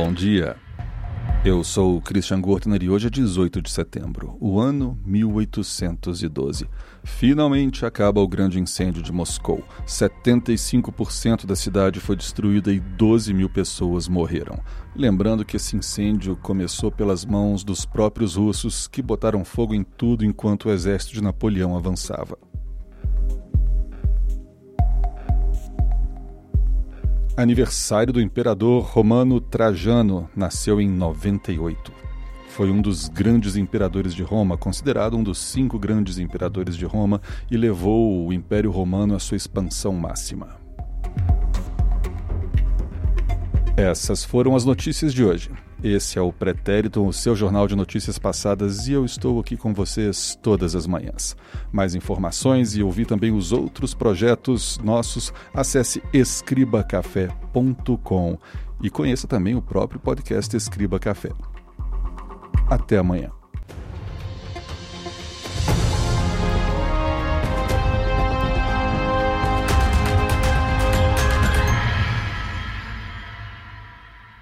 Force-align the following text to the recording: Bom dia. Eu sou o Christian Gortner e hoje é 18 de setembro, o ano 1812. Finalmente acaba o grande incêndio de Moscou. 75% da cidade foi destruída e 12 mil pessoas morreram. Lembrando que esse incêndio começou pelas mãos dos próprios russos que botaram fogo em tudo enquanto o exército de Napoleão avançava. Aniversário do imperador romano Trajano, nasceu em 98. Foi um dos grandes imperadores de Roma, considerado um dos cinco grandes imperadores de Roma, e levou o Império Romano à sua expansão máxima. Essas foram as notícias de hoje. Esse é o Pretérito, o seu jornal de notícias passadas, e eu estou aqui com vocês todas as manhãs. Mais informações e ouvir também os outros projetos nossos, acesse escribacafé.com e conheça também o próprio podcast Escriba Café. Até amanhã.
Bom 0.00 0.12
dia. 0.12 0.54
Eu 1.44 1.64
sou 1.64 1.96
o 1.96 2.00
Christian 2.00 2.40
Gortner 2.40 2.80
e 2.84 2.88
hoje 2.88 3.08
é 3.08 3.10
18 3.10 3.60
de 3.60 3.68
setembro, 3.68 4.36
o 4.40 4.60
ano 4.60 4.96
1812. 5.04 6.68
Finalmente 7.02 7.84
acaba 7.84 8.20
o 8.20 8.28
grande 8.28 8.60
incêndio 8.60 9.02
de 9.02 9.10
Moscou. 9.10 9.64
75% 9.84 11.46
da 11.46 11.56
cidade 11.56 11.98
foi 11.98 12.14
destruída 12.14 12.72
e 12.72 12.78
12 12.78 13.34
mil 13.34 13.50
pessoas 13.50 14.06
morreram. 14.06 14.62
Lembrando 14.94 15.44
que 15.44 15.56
esse 15.56 15.76
incêndio 15.76 16.36
começou 16.36 16.92
pelas 16.92 17.24
mãos 17.24 17.64
dos 17.64 17.84
próprios 17.84 18.36
russos 18.36 18.86
que 18.86 19.02
botaram 19.02 19.44
fogo 19.44 19.74
em 19.74 19.82
tudo 19.82 20.24
enquanto 20.24 20.66
o 20.66 20.70
exército 20.70 21.14
de 21.14 21.24
Napoleão 21.24 21.76
avançava. 21.76 22.38
Aniversário 27.38 28.12
do 28.12 28.20
imperador 28.20 28.82
romano 28.82 29.40
Trajano, 29.40 30.28
nasceu 30.34 30.80
em 30.80 30.88
98. 30.88 31.92
Foi 32.48 32.68
um 32.68 32.82
dos 32.82 33.08
grandes 33.08 33.54
imperadores 33.54 34.12
de 34.12 34.24
Roma, 34.24 34.58
considerado 34.58 35.16
um 35.16 35.22
dos 35.22 35.38
cinco 35.38 35.78
grandes 35.78 36.18
imperadores 36.18 36.76
de 36.76 36.84
Roma, 36.84 37.20
e 37.48 37.56
levou 37.56 38.26
o 38.26 38.32
Império 38.32 38.72
Romano 38.72 39.14
à 39.14 39.20
sua 39.20 39.36
expansão 39.36 39.92
máxima. 39.92 40.56
Essas 43.76 44.24
foram 44.24 44.56
as 44.56 44.64
notícias 44.64 45.14
de 45.14 45.22
hoje. 45.24 45.52
Esse 45.82 46.18
é 46.18 46.22
o 46.22 46.32
Pretérito, 46.32 47.04
o 47.06 47.12
seu 47.12 47.36
jornal 47.36 47.68
de 47.68 47.76
notícias 47.76 48.18
passadas, 48.18 48.88
e 48.88 48.92
eu 48.92 49.04
estou 49.04 49.38
aqui 49.38 49.56
com 49.56 49.72
vocês 49.72 50.36
todas 50.42 50.74
as 50.74 50.88
manhãs. 50.88 51.36
Mais 51.70 51.94
informações 51.94 52.76
e 52.76 52.82
ouvir 52.82 53.06
também 53.06 53.32
os 53.32 53.52
outros 53.52 53.94
projetos 53.94 54.80
nossos, 54.82 55.32
acesse 55.54 56.02
escribacafé.com 56.12 58.36
e 58.82 58.90
conheça 58.90 59.28
também 59.28 59.54
o 59.54 59.62
próprio 59.62 60.00
podcast 60.00 60.56
Escriba 60.56 60.98
Café. 60.98 61.30
Até 62.68 62.98
amanhã. 62.98 63.37